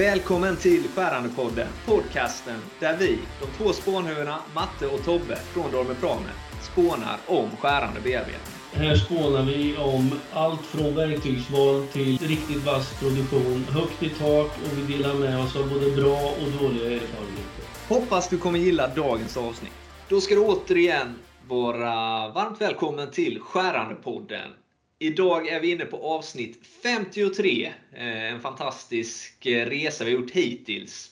[0.00, 6.30] Välkommen till Skärandepodden, podcasten där vi, de två spånhuvudena Matte och Tobbe från Dorme Prame,
[6.62, 8.54] spånar om skärande bearbetning.
[8.72, 14.78] Här spånar vi om allt från verktygsval till riktigt vass produktion, högt i tak och
[14.78, 17.64] vi delar med oss av både bra och dåliga erfarenheter.
[17.88, 19.72] Hoppas du kommer gilla dagens avsnitt.
[20.08, 21.14] Då ska du återigen
[21.48, 24.50] vara varmt välkommen till Skärandepodden.
[25.02, 27.72] Idag är vi inne på avsnitt 53.
[27.92, 31.10] Eh, en fantastisk eh, resa vi gjort hittills.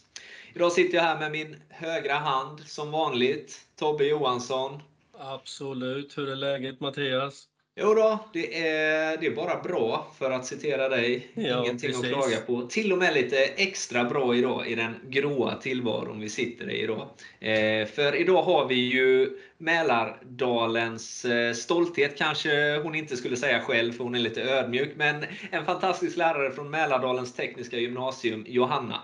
[0.54, 3.60] Idag sitter jag här med min högra hand som vanligt.
[3.78, 4.82] Tobbe Johansson.
[5.18, 6.18] Absolut.
[6.18, 7.48] Hur är läget Mattias?
[7.80, 11.28] Jo då, det är, det är bara bra för att citera dig.
[11.34, 12.04] Ja, Ingenting precis.
[12.04, 12.62] att klaga på.
[12.66, 17.08] Till och med lite extra bra idag i den gråa tillvaron vi sitter i idag.
[17.40, 23.92] Eh, för idag har vi ju Mälardalens eh, stolthet, kanske hon inte skulle säga själv
[23.92, 24.90] för hon är lite ödmjuk.
[24.96, 29.02] Men en fantastisk lärare från Mälardalens tekniska gymnasium, Johanna.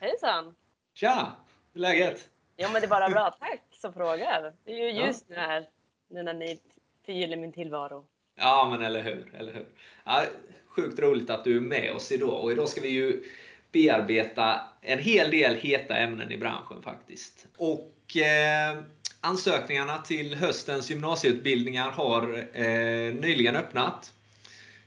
[0.00, 0.54] Hejsan!
[0.94, 1.32] Tja!
[1.74, 2.28] Hur är läget?
[2.56, 3.36] Jo men det är bara bra.
[3.40, 4.52] Tack som frågar.
[4.64, 5.06] Det är ju Ja.
[5.06, 5.66] just nu här,
[6.10, 6.58] nu när ni
[7.06, 8.06] förgyller min tillvaro.
[8.36, 9.34] Ja, men eller hur.
[9.38, 9.66] Eller hur?
[10.04, 10.24] Ja,
[10.66, 12.44] sjukt roligt att du är med oss idag.
[12.44, 13.22] Och idag ska vi ju
[13.72, 17.46] bearbeta en hel del heta ämnen i branschen faktiskt.
[17.56, 18.78] Och eh,
[19.20, 24.12] ansökningarna till höstens gymnasieutbildningar har eh, nyligen öppnat.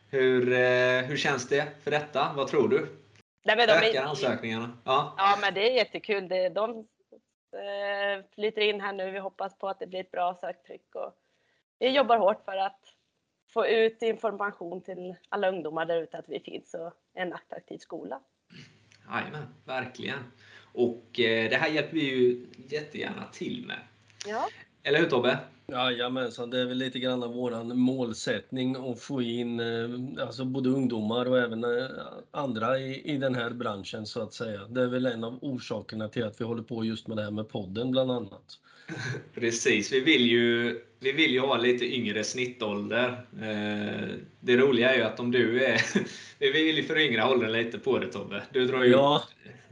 [0.10, 2.34] Hur, eh, hur känns det för detta?
[2.36, 2.88] Vad tror du?
[3.46, 4.78] Nej, men de Ökar är, ansökningarna?
[4.84, 5.14] Ja.
[5.18, 6.28] ja men det är jättekul.
[6.28, 6.70] Det, de
[7.54, 9.12] eh, flyter in här nu.
[9.12, 10.96] Vi hoppas på att det blir ett bra söktryck.
[10.96, 11.16] Och
[11.80, 12.80] vi jobbar hårt för att
[13.54, 17.78] få ut information till alla ungdomar där ute att vi finns och är en attraktiv
[17.78, 18.22] skola.
[19.12, 20.20] Jajamän, verkligen.
[20.74, 23.80] Och eh, det här hjälper vi ju jättegärna till med.
[24.26, 24.50] Ja.
[24.84, 25.40] Eller hur Tobbe?
[25.72, 30.70] Jajamensan, det är väl lite grann av våran målsättning att få in eh, alltså både
[30.70, 31.86] ungdomar och även eh,
[32.32, 34.62] andra i, i den här branschen så att säga.
[34.70, 37.32] Det är väl en av orsakerna till att vi håller på just med det här
[37.32, 38.60] med podden bland annat.
[39.34, 43.26] Precis, vi vill ju, vi vill ju ha lite yngre snittålder.
[43.42, 44.10] Eh,
[44.40, 45.82] det roliga är ju att om du är...
[46.42, 48.44] Vi vill ju föryngra åldern lite på det Tobbe.
[48.52, 49.24] Du drar ju, Ja,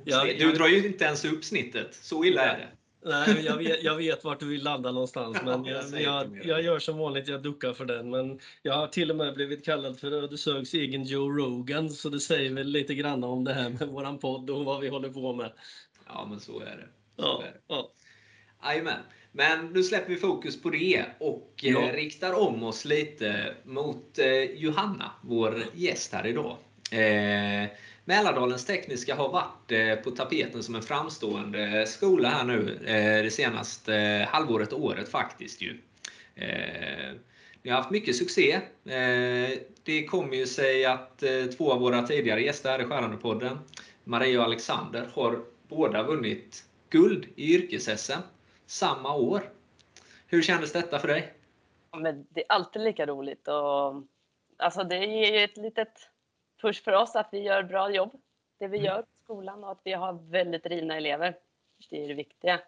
[0.05, 1.95] ja, du drar ju inte ens upp snittet.
[2.01, 2.67] Så illa är det.
[3.05, 5.37] Nej, jag vet, jag vet vart du vill landa någonstans.
[5.43, 8.09] Men Ja, jag jag, jag, gör som vanligt, jag duckar för den.
[8.09, 11.89] Men jag har till och med blivit kallad för Ödeshögs egen Joe Rogan.
[11.89, 14.87] Så det säger väl lite grann om det här med våran podd och vad vi
[14.87, 15.51] håller på med.
[16.07, 16.87] Ja, men så är det.
[17.15, 17.59] Så Ja, är det.
[17.67, 17.91] ja.
[18.63, 18.99] Jajamän.
[19.31, 21.79] Men nu släpper vi fokus på det och eh, Ja.
[21.93, 26.57] riktar om oss lite mot eh, Johanna, vår gäst här idag.
[26.91, 27.69] Eh,
[28.07, 33.31] Mälardalens Tekniska har varit eh, på tapeten som en framstående skola här nu eh, det
[33.31, 35.61] senaste eh, halvåret och året faktiskt.
[35.61, 35.77] Ju.
[37.61, 38.59] Ni har haft mycket succé.
[39.83, 41.23] Det kommer ju sig att
[41.57, 43.59] två av våra tidigare gäster här i Skärandepodden,
[44.03, 48.21] Maria och Alexander, har båda vunnit guld i yrkes-SM
[48.65, 49.51] samma år.
[50.27, 51.33] Hur kändes detta för dig?
[51.91, 54.03] Ja, Men det är alltid lika roligt och
[54.57, 56.09] alltså det ger ju ett litet
[56.61, 58.21] push för oss att vi gör bra jobb,
[58.59, 58.85] det vi Mm.
[58.85, 61.37] gör på skolan och att vi har väldigt drivna elever.
[61.89, 62.59] Det är det viktiga.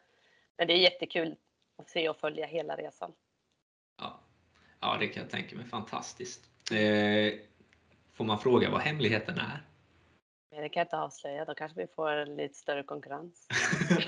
[0.57, 1.35] Men det är jättekul
[1.77, 3.13] att se och följa hela resan.
[4.01, 4.19] Ja,
[4.79, 5.65] ja det kan jag tänka mig.
[5.65, 6.49] Fantastiskt.
[6.71, 7.33] Eh,
[8.13, 9.61] får man fråga vad hemligheten är?
[10.51, 13.47] Men det kan jag inte avslöja, då kanske vi får lite större konkurrens.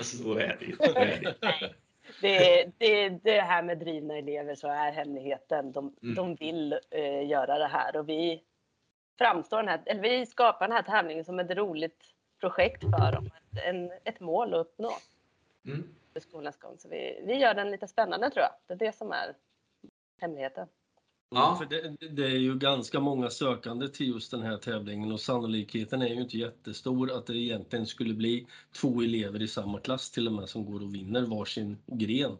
[0.02, 0.76] så är det ju.
[0.76, 1.34] Så är det.
[1.42, 1.74] Nej.
[2.20, 5.72] Det, det, det här med drivna elever så är hemligheten.
[5.72, 6.14] De, Mm.
[6.14, 8.42] de vill eh, göra det här och vi
[9.22, 12.04] framstår den här, eller vi skapar den här tävlingen som ett roligt
[12.40, 13.26] projekt för dem.
[13.26, 14.92] Ett, en, ett mål att uppnå
[15.66, 15.84] Mm.
[16.12, 16.78] för skolans gång.
[16.78, 18.52] Så vi, vi gör den lite spännande tror jag.
[18.66, 19.34] Det är det som är
[20.20, 20.66] hemligheten.
[21.30, 25.20] Ja, För det, det är ju ganska många sökande till just den här tävlingen och
[25.20, 28.46] sannolikheten är ju inte jättestor att det egentligen skulle bli
[28.80, 32.38] två elever i samma klass till och med som går och vinner varsin gren.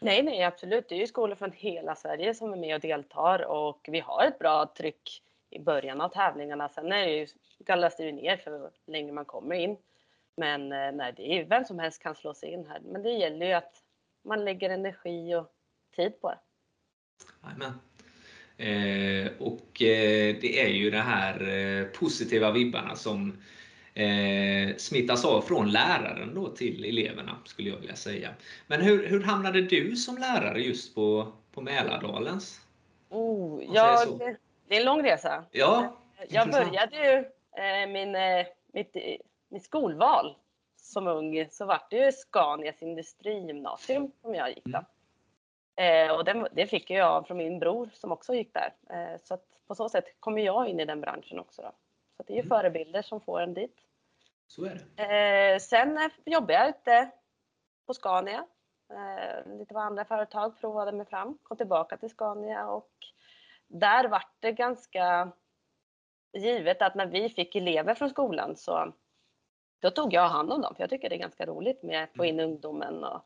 [0.00, 0.88] Nej, nej, absolut.
[0.88, 4.24] Det är ju skolor från hela Sverige som är med och deltar och vi har
[4.26, 6.68] ett bra tryck i början av tävlingarna.
[6.68, 7.26] Sen är det ju,
[7.58, 9.76] gallas det ju ner för hur länge man kommer in.
[10.36, 12.80] Men eh, nej, det är ju vem som helst kan slå sig in här.
[12.80, 13.82] Men det gäller ju att
[14.22, 15.52] man lägger energi och
[15.96, 16.38] tid på det.
[17.44, 17.80] Jajamän.
[18.56, 23.36] Eh, och eh, det är ju de här eh, positiva vibbarna som
[23.94, 28.30] eh, smittas av från läraren då till eleverna, skulle jag vilja säga.
[28.66, 32.60] Men hur, hur hamnade du som lärare just på, på Mälardalens?
[33.08, 34.36] Oh, jag.
[34.70, 35.44] Det är en lång resa.
[35.50, 35.92] Ja,
[36.28, 36.52] Jag intressant.
[36.70, 37.18] började ju
[37.64, 39.16] eh, min, eh, mitt, eh,
[39.48, 40.36] mitt skolval
[40.76, 44.84] som ung så vart det ju Scanias industrigymnasium som jag gick då.
[45.82, 48.72] Eh, och det, det fick jag från min bror som också gick där.
[48.90, 51.62] Eh, så på så sätt kommer jag in i den branschen också.
[51.62, 51.72] Då.
[52.16, 52.48] Så det är ju Mm.
[52.48, 53.76] förebilder som får en dit.
[54.46, 55.52] Så är det.
[55.52, 57.10] Eh, sen jobbade jag ute
[57.86, 58.44] på Scania.
[58.90, 62.90] Eh, lite på andra företag, provade mig fram, kom tillbaka till Scania och
[63.70, 65.32] där vart det ganska
[66.32, 68.92] givet att när vi fick elever från skolan så
[69.78, 70.74] då tog jag hand om dem.
[70.74, 73.22] För jag tycker det är ganska roligt med att få in ungdomen och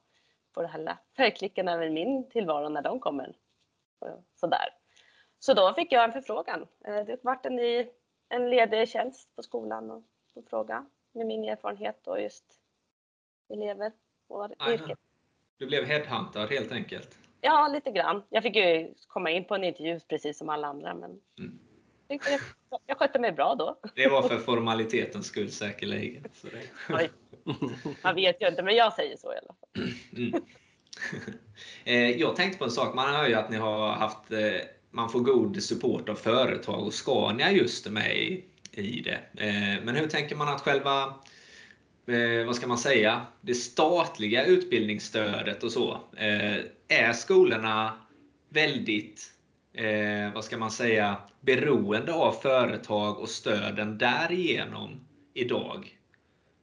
[0.55, 3.37] få det här färgklicken över min tillvaro när de kommer.
[4.35, 4.69] Sådär.
[5.39, 6.67] Så då fick jag en förfrågan.
[6.85, 7.87] Eh, det vart en, ny,
[8.29, 10.03] en ledig tjänst på skolan och,
[10.35, 12.45] och fråga med min erfarenhet och just
[13.49, 13.93] elever
[14.29, 14.99] och yrket.
[15.57, 17.19] Du blev headhuntad helt enkelt?
[17.45, 18.23] Ja, lite grann.
[18.31, 20.95] Jag fick ju komma in på en intervju precis som alla andra.
[20.95, 21.59] Men mm.
[22.87, 23.79] jag skötte mig bra då.
[23.95, 26.25] Det var för formalitetens skull säkerligen.
[26.35, 27.11] Så det...
[28.03, 29.95] Man vet ju inte, men jag säger så i alla fall.
[30.17, 30.45] Mm.
[31.85, 32.95] Eh, jag tänkte på en sak.
[32.95, 34.39] Man hör ju att ni har haft eh,
[34.91, 38.17] man får god support av företag och Scania just med
[38.71, 39.45] i det.
[39.45, 41.15] Eh, men hur tänker man att själva
[42.07, 46.01] eh, vad ska man säga, det statliga utbildningsstödet och så.
[46.17, 46.57] Eh,
[46.89, 47.99] är skolorna
[48.49, 49.31] väldigt,
[50.35, 55.99] vad ska man säga, beroende av företag och stöden därigenom idag?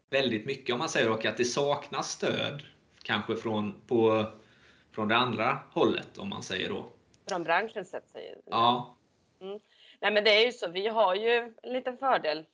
[0.09, 2.63] Väldigt mycket om man säger och att det saknas stöd
[3.03, 4.25] kanske från, på,
[4.91, 6.91] från det andra hållet om man säger då
[7.31, 8.95] från branschens sätt säger Ja.
[9.41, 9.59] Mm.
[9.99, 12.45] Nej men det är ju så, vi har ju en liten fördel.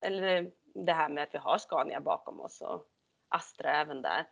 [0.00, 2.86] Eller det här med att vi har Scania bakom oss och
[3.28, 4.26] Astra även där.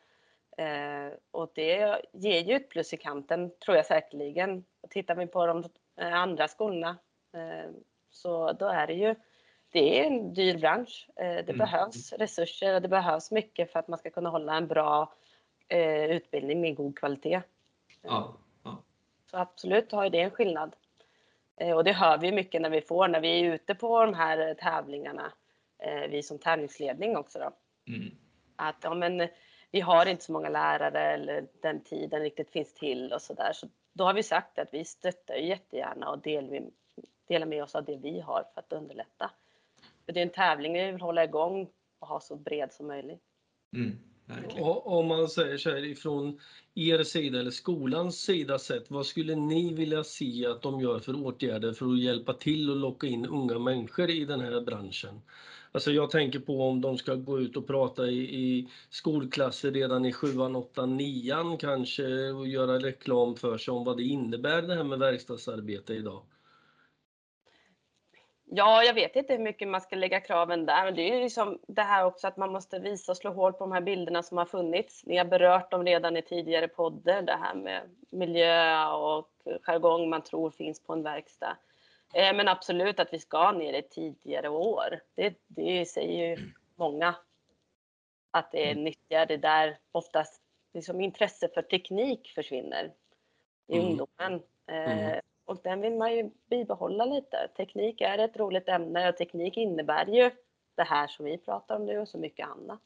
[0.56, 4.64] Eh, och det ger ju ett plus i kanten tror jag säkerligen.
[4.90, 5.64] Tittar vi på de
[5.96, 6.96] eh, andra skolorna
[7.32, 7.70] eh,
[8.10, 9.14] så då är det ju
[9.72, 11.08] det är en dyr bransch.
[11.16, 11.58] Eh, det mm.
[11.58, 15.12] behövs resurser och det behövs mycket för att man ska kunna hålla en bra
[15.68, 17.42] eh, utbildning med god kvalitet.
[18.02, 18.36] Ja.
[19.30, 20.76] Så absolut har det en skillnad.
[21.56, 24.14] Eh, och det hör vi mycket när vi får, när vi är ute på de
[24.14, 25.32] här tävlingarna,
[26.10, 27.52] vi som tävlingsledning också då.
[27.92, 28.10] Mm.
[28.56, 29.28] Att ja, men,
[29.70, 33.52] vi har inte så många lärare eller den tiden riktigt finns till och så där.
[33.52, 36.20] Så då har vi sagt att vi stöttar jättegärna och
[37.28, 39.30] delar med oss av det vi har för att underlätta.
[40.06, 41.68] För det är en tävling vi vill hålla igång
[41.98, 43.22] och ha så bred som möjligt.
[43.76, 43.98] Mm.
[44.60, 46.40] Och, om man säger så här ifrån
[46.74, 51.24] er sida eller skolans sida sett, vad skulle ni vilja se att de gör för
[51.26, 55.20] åtgärder för att hjälpa till och locka in unga människor i den här branschen?
[55.72, 60.04] Alltså jag tänker på om de ska gå ut och prata i, i skolklasser redan
[60.04, 64.74] i sjuan, åttan, nian kanske och göra reklam för sig om vad det innebär det
[64.74, 66.22] här med verkstadsarbete idag.
[68.52, 71.22] Ja, jag vet inte hur mycket man ska lägga kraven där, men det är ju
[71.22, 74.22] liksom det här också att man måste visa och slå hål på de här bilderna
[74.22, 75.06] som har funnits.
[75.06, 79.28] Ni har berört dem redan i tidigare poddar, det här med miljö och
[79.62, 81.56] jargong man tror finns på en verkstad.
[82.14, 85.00] Eh, men absolut att vi ska ner i tidigare år.
[85.14, 87.14] Det, det säger ju många
[88.30, 88.84] att det är mm.
[88.84, 89.26] nyttigare.
[89.26, 90.42] Det där oftast
[90.72, 92.92] liksom intresse för teknik försvinner
[93.66, 93.86] i mm.
[93.86, 94.42] ungdomen.
[94.66, 95.20] Eh, mm.
[95.44, 97.48] Och den vill man ju bibehålla lite.
[97.56, 100.30] Teknik är ett roligt ämne och teknik innebär ju
[100.74, 102.82] det här som vi pratar om nu och så mycket annat.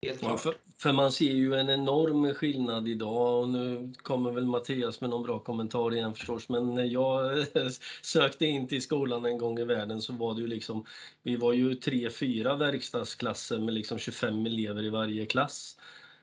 [0.00, 5.00] Ja, för, för, man ser ju en enorm skillnad idag och nu kommer väl Mattias
[5.00, 7.46] med någon bra kommentar igen förstås men när jag
[8.02, 10.84] sökte in till skolan en gång i världen så var det ju liksom
[11.22, 15.76] vi var ju tre, fyra verkstadsklasser med liksom 25 elever i varje klass.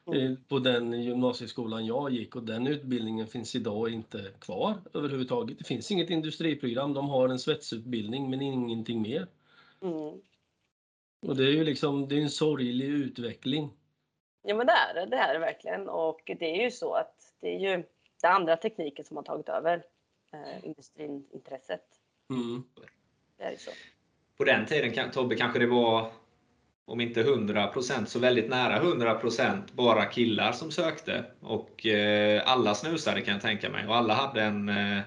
[0.07, 0.37] Mm.
[0.47, 5.57] på den gymnasieskolan jag gick och den utbildningen finns idag inte kvar överhuvudtaget.
[5.57, 9.27] Det finns inget industriprogram, de har en svetsutbildning men ingenting mer.
[9.81, 10.21] Mm.
[11.27, 13.71] Och det är ju liksom, det är en sorglig utveckling.
[14.41, 17.33] Ja men det är det, det är det verkligen och det är ju så att
[17.41, 17.83] det är ju
[18.21, 19.83] den andra tekniken som har tagit över
[20.33, 21.85] eh, industriintresset.
[22.29, 22.63] Mm.
[23.37, 23.71] Det är ju så.
[24.37, 26.11] På den tiden Tobbe kanske det var
[26.85, 31.25] om inte 100% så väldigt nära 100% bara killar som sökte.
[31.39, 33.87] Och eh, alla snusade kan jag tänka mig.
[33.87, 34.99] Och alla hade en, eh,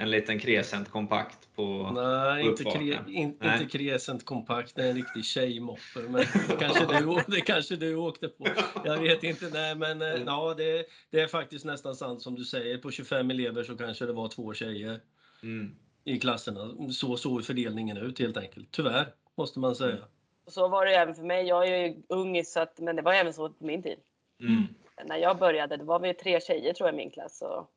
[0.00, 3.62] en liten Crescent kompakt på Nej, inte, kre, in, Nej.
[3.62, 6.00] inte Crescent kompakt, det är en riktig tjejmoppe.
[6.08, 8.46] Men det kanske, du, det kanske du åkte på.
[8.84, 9.50] Jag vet inte.
[9.52, 12.78] Nej, men eh, ja, det, det är faktiskt nästan sant som du säger.
[12.78, 15.00] På 25 elever så kanske det var två tjejer
[15.42, 15.76] mm.
[16.04, 16.92] i klasserna.
[16.92, 18.70] Så såg fördelningen ut helt enkelt.
[18.70, 19.90] Tyvärr, måste man säga.
[19.90, 20.04] Mm.
[20.46, 21.46] Och så var det även för mig.
[21.46, 23.98] Jag är ju ung, så att, men det var även så på min tid.
[24.40, 24.62] Mm.
[25.04, 27.70] När jag började, det var vi tre tjejer tror jag i min klass och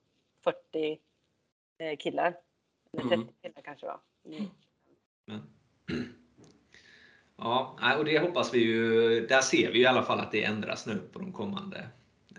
[0.43, 0.97] 40 eh,
[1.99, 2.35] killar.
[2.93, 3.27] Eller 30 mm.
[3.41, 3.99] killar kanske var.
[4.25, 4.45] Mm.
[5.25, 5.41] Men.
[7.37, 9.27] Ja, och det hoppas vi ju.
[9.27, 11.87] Där ser vi i alla fall att det ändras nu på de kommande,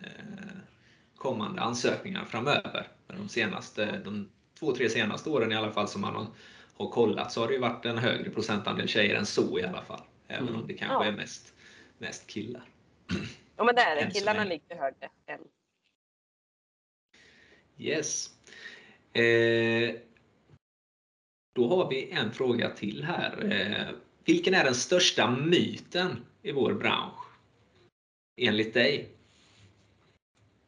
[0.03, 0.59] eh,
[1.17, 2.89] kommande ansökningarna framöver.
[3.07, 6.27] De senaste, de två, tre senaste åren i alla fall som man har
[6.77, 9.83] har kollat så har det ju varit en högre procentandel tjejer än så i alla
[9.83, 10.01] fall.
[10.29, 10.61] Även Mm.
[10.61, 11.13] om det kanske Ja.
[11.13, 11.55] är mest,
[11.99, 12.63] mest killar.
[13.57, 14.11] Ja men det är det.
[14.11, 15.41] Killarna ligger högre än
[17.79, 18.31] Yes.
[19.15, 19.95] Eh,
[21.55, 23.53] då har vi en fråga till här.
[23.53, 23.95] Eh,
[24.25, 27.25] vilken är den största myten i vår bransch?
[28.41, 29.09] Enligt dig?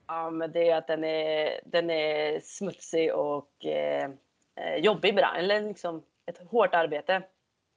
[0.06, 4.10] Ja, men det är att den är, den är smutsig och eh,
[4.56, 5.38] eh, jobbig ibland.
[5.38, 7.22] Eller liksom ett hårt arbete,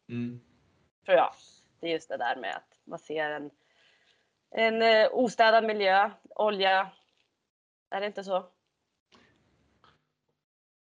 [0.10, 0.40] Mm.
[1.06, 1.34] tror jag.
[1.80, 3.52] Det är just det där med att man ser en,
[4.52, 6.92] en ostädad miljö, olja.
[7.90, 8.52] Är det inte så?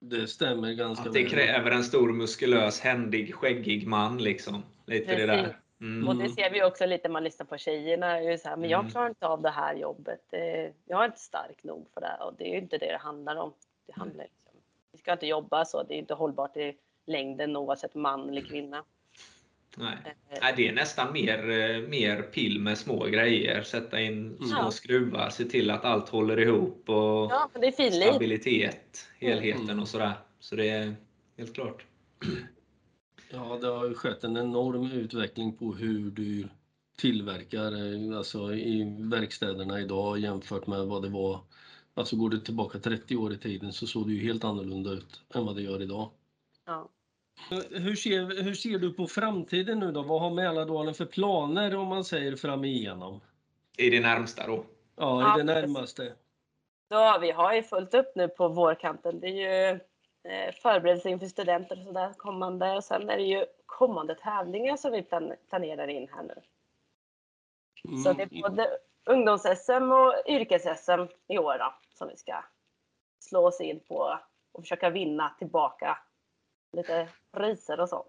[0.06, 1.30] Det stämmer ganska Att det väl.
[1.32, 4.64] kräver en stor muskulös, händig, skäggig man liksom.
[4.86, 5.44] Lite det där.
[5.44, 5.56] Precis.
[5.82, 6.08] Mm.
[6.08, 8.20] Och det ser vi också lite när man lyssnar på tjejerna.
[8.20, 8.92] Är så här, men jag Mm.
[8.92, 10.22] klarar inte av det här jobbet.
[10.32, 10.42] Eh,
[10.86, 12.08] Jag är inte stark nog för det.
[12.08, 13.54] här." Och det är ju inte det det handlar om.
[13.88, 14.52] Det handlar liksom,
[14.92, 15.84] vi ska inte jobba så.
[15.84, 18.84] Det är inte hållbart i längden oavsett man eller kvinna.
[19.78, 19.98] Nej.
[20.06, 23.62] Eh, Nej, det är nästan mer, eh, mer pill med små grejer.
[23.64, 24.72] Sätta in små Ja.
[24.72, 26.96] skruvar, se till att allt håller ihop och
[27.32, 28.02] Ja, men det är finlir.
[28.12, 29.80] stabilitet, helheten Mm.
[29.80, 30.14] och sådär.
[30.40, 30.96] Så det är
[31.38, 31.86] helt klart.
[33.32, 36.48] Ja, det har ju skett en enorm utveckling på hur du
[36.98, 37.72] tillverkar
[38.12, 41.40] eh, alltså i verkstäderna idag jämfört med vad det var.
[41.94, 45.22] Alltså går du tillbaka 30 år i tiden så såg det ju helt annorlunda ut
[45.36, 46.10] än vad det gör idag.
[46.66, 46.90] Ja.
[47.72, 50.02] Hur ser, hur ser du på framtiden nu då?
[50.02, 53.22] Vad har Mälardalen för planer om man säger fram igenom?
[53.78, 54.66] I det närmsta då.
[54.96, 56.14] Ja, Ja, i det närmaste.
[56.92, 59.20] Så vi har ju fullt upp nu på vårkanten.
[59.20, 59.80] Det är ju
[60.32, 62.72] eh, förberedelse inför studenter och sådär kommande.
[62.76, 66.36] Och sen är det ju kommande tävlingar som vi plan- planerar in här nu.
[68.04, 72.44] Så det är både ungdoms-SM och yrkes-SM i år då, som vi ska
[73.20, 74.20] slå oss in på
[74.52, 75.98] och försöka vinna tillbaka
[76.74, 78.08] lite priser och sånt.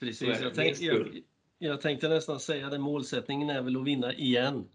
[0.00, 1.22] Precis, jag, tänkte, jag,
[1.58, 4.68] jag tänkte nästan säga det, målsättningen är väl att vinna igen.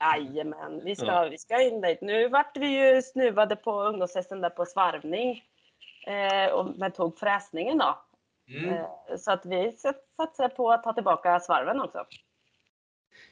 [0.00, 1.28] Jajamän, vi ska, Ja.
[1.30, 2.00] vi ska in dit.
[2.00, 5.44] Nu vart vi ju snuvade på ungdoms-SM där på svarvning.
[6.06, 7.98] Eh, och med tog fräsningen då.
[8.48, 8.74] Mm.
[8.74, 8.86] Eh,
[9.18, 12.04] så att vi sat- satsar på att ta tillbaka svarven också.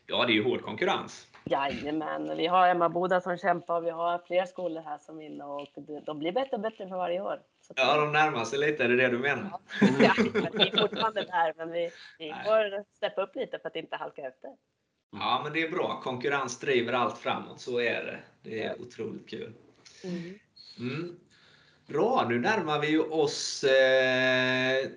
[0.06, 1.27] Ja, det är ju hård konkurrens.
[1.50, 5.46] Jajamän, vi har Emma Boda som kämpar och vi har fler skolor här som vinner
[5.46, 5.68] och
[6.06, 7.40] de- blir bättre och bättre för varje år.
[7.60, 9.50] Så Ja, de närmar sig lite, är det det du menar?
[10.00, 10.12] Ja,
[10.52, 14.22] vi är fortfarande där men vi, vi får steppa upp lite för att inte halka
[14.22, 14.50] efter.
[15.12, 16.00] Ja, men det är bra.
[16.02, 18.18] Konkurrens driver allt framåt, så är det.
[18.42, 19.52] Det är otroligt kul.
[20.78, 21.16] Mm.
[21.86, 24.88] Bra, nu närmar vi oss eh,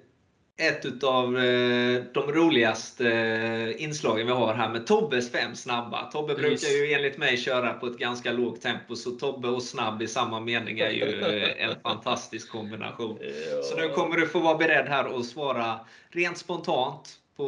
[0.57, 6.11] ett utav eh, de roligaste eh, inslagen vi har här med Tobbes fem snabba.
[6.11, 10.01] Tobbe brukar ju enligt mig köra på ett ganska lågt tempo, så Tobbe och snabb
[10.01, 13.19] i samma mening är ju eh, en fantastisk kombination.
[13.63, 15.79] Så nu kommer du få vara beredd här och svara
[16.09, 17.47] rent spontant på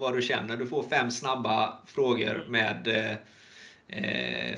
[0.00, 0.56] vad du känner.
[0.56, 2.88] Du får fem snabba frågor med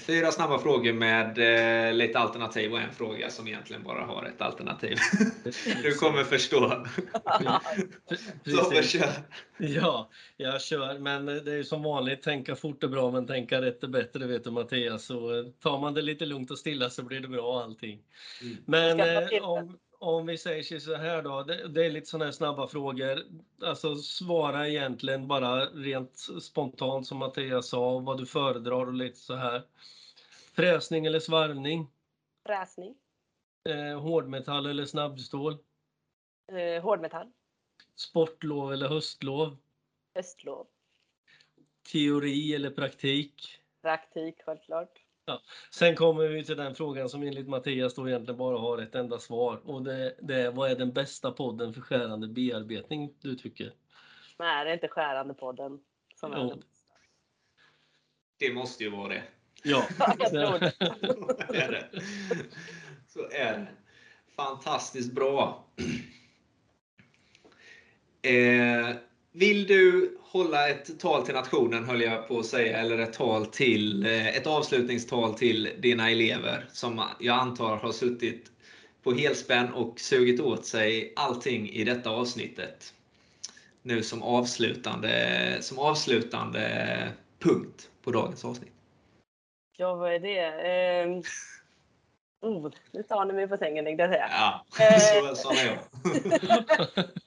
[0.06, 4.42] fyra snabba frågor med eh, lite alternativ och en fråga som egentligen bara har ett
[4.42, 4.96] alternativ.
[5.82, 6.86] Du kommer förstå.
[8.44, 9.10] Tobbe, kör!
[9.58, 10.98] Ja, jag kör.
[10.98, 14.26] Men det är ju som vanligt, tänka fort är bra men tänka rätt är bättre
[14.26, 15.04] vet du Mattias.
[15.04, 17.98] Så eh, tar man det lite lugnt och stilla så blir det bra allting.
[18.42, 18.56] Mm.
[18.66, 22.32] Men eh, om, om vi säger så här då, det, det är lite sådana här
[22.32, 23.22] snabba frågor.
[23.62, 29.34] Alltså svara egentligen bara rent spontant som Mattias sa, vad du föredrar och lite så
[29.34, 29.62] här.
[30.54, 31.86] Fräsning eller svarvning?
[32.46, 32.94] Fräsning,
[33.68, 35.58] Eh, hårdmetall eller snabbstål?
[36.52, 37.32] eh, hårdmetall,
[37.94, 39.56] Sportlov eller höstlov?
[40.14, 40.66] höstlov,
[41.92, 43.58] Teori eller praktik?
[43.82, 45.01] praktik självklart.
[45.70, 49.18] Sen kommer vi till den frågan som enligt Mattias då egentligen bara har ett enda
[49.18, 49.60] svar.
[49.64, 53.72] Och det, det är vad är den bästa podden för skärande bearbetning du tycker?
[54.38, 55.80] Nej, det är inte skärande podden
[56.14, 56.48] som är Jo.
[56.48, 56.62] den.
[58.38, 59.22] Det måste ju vara det.
[59.64, 59.84] Ja,
[60.18, 60.72] Jag tror det.
[61.48, 62.02] Så är det.
[63.08, 63.68] Så är det.
[64.36, 65.64] Fantastiskt bra.
[68.22, 68.96] Eh,
[69.32, 73.46] vill du hålla ett tal till nationen, höll jag på att säga, eller ett, tal
[73.46, 78.50] till, eh, ett avslutningstal till dina elever som jag antar har suttit
[79.02, 82.94] på helspänn och sugit åt sig allting i detta avsnittet.
[83.82, 87.08] Nu som avslutande, som avslutande
[87.38, 88.72] punkt på dagens avsnitt.
[89.76, 90.44] Ja, vad är det?
[90.44, 91.22] Eh,
[92.42, 94.28] oh, nu tar ni mig på sängen tänkte jag säga.
[94.30, 94.98] Ja, Eh.
[95.28, 95.78] så, sån är jag.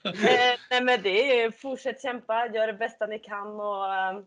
[0.05, 4.21] Eh, nej men det är fortsätt kämpa, gör det bästa ni kan och eh,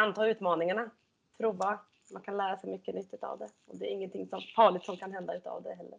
[0.00, 0.90] anta utmaningarna.
[1.38, 1.80] Prova.
[2.12, 3.48] Man kan lära sig mycket nyttigt av det.
[3.66, 5.98] Och det är ingenting som, farligt som kan hända utav det heller.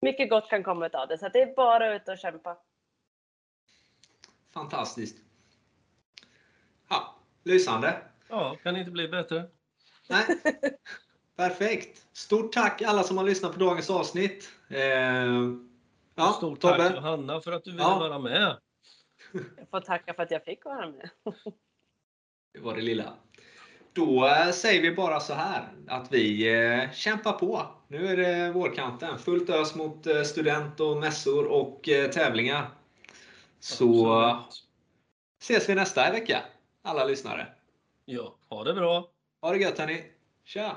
[0.00, 1.18] mycket gott kan komma av det.
[1.18, 2.58] Så det är bara ut och kämpa.
[4.54, 5.16] Fantastiskt.
[6.88, 8.02] Ja, lysande.
[8.28, 9.44] Ja, kan inte bli bättre.
[10.08, 10.24] Nej.
[11.38, 12.06] Perfekt.
[12.12, 14.48] Stort tack alla som har lyssnat på dagens avsnitt.
[14.68, 14.80] Eh,
[16.14, 16.76] ja, Stort Tobbe.
[16.76, 17.98] tack Johanna för att du ville Ja.
[17.98, 18.56] vara med.
[19.32, 21.10] Jag får tacka för att jag fick vara med.
[22.54, 23.12] Det var det lilla.
[23.92, 27.66] Då eh, säger vi bara så här att vi eh, kämpar på.
[27.88, 29.18] Nu är det vårkanten.
[29.18, 32.70] Fullt ös mot eh, student och mässor och eh, tävlingar.
[33.60, 34.64] Så Absolut.
[35.42, 36.42] ses vi nästa vecka,
[36.82, 37.46] alla lyssnare.
[38.04, 39.10] Ja, ha det bra.
[39.40, 40.04] Ha det gött hörni.
[40.44, 40.76] Tja!